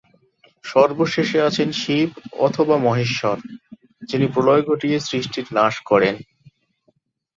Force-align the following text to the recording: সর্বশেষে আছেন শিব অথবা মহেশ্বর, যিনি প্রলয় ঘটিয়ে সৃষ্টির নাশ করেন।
সর্বশেষে 0.63 1.39
আছেন 1.41 1.69
শিব 1.71 2.09
অথবা 2.39 2.75
মহেশ্বর, 2.77 3.37
যিনি 4.09 4.25
প্রলয় 4.27 4.63
ঘটিয়ে 4.67 4.97
সৃষ্টির 4.99 5.47
নাশ 5.51 5.75
করেন। 5.85 6.15